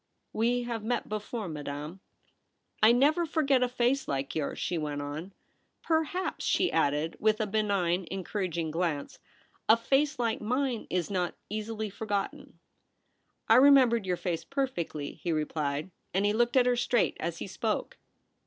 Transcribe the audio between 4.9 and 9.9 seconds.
on;' perhaps,' she added, with a benign, en couraging glance,' a